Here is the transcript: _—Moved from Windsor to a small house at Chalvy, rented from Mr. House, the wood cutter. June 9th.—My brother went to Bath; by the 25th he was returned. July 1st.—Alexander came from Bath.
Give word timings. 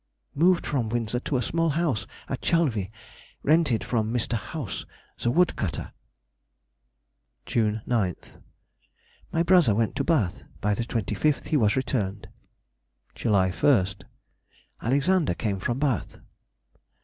_—Moved 0.35 0.65
from 0.65 0.89
Windsor 0.89 1.19
to 1.19 1.37
a 1.37 1.43
small 1.43 1.69
house 1.77 2.07
at 2.27 2.41
Chalvy, 2.41 2.89
rented 3.43 3.83
from 3.83 4.11
Mr. 4.11 4.33
House, 4.33 4.83
the 5.19 5.29
wood 5.29 5.55
cutter. 5.55 5.91
June 7.45 7.83
9th.—My 7.87 9.43
brother 9.43 9.75
went 9.75 9.95
to 9.97 10.03
Bath; 10.03 10.43
by 10.59 10.73
the 10.73 10.85
25th 10.85 11.49
he 11.49 11.55
was 11.57 11.75
returned. 11.75 12.29
July 13.13 13.51
1st.—Alexander 13.51 15.35
came 15.35 15.59
from 15.59 15.77
Bath. 15.77 16.17